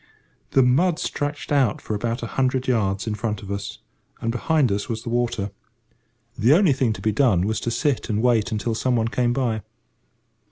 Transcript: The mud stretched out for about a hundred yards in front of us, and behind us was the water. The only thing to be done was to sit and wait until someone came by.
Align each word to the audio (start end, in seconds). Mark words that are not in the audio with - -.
The 0.57 0.63
mud 0.63 0.97
stretched 0.97 1.51
out 1.51 1.79
for 1.79 1.93
about 1.93 2.23
a 2.23 2.33
hundred 2.33 2.67
yards 2.67 3.05
in 3.05 3.13
front 3.13 3.43
of 3.43 3.51
us, 3.51 3.77
and 4.19 4.31
behind 4.31 4.71
us 4.71 4.89
was 4.89 5.03
the 5.03 5.09
water. 5.11 5.51
The 6.35 6.53
only 6.53 6.73
thing 6.73 6.91
to 6.93 7.01
be 7.03 7.11
done 7.11 7.45
was 7.45 7.59
to 7.59 7.69
sit 7.69 8.09
and 8.09 8.19
wait 8.19 8.51
until 8.51 8.73
someone 8.73 9.09
came 9.09 9.31
by. 9.31 9.61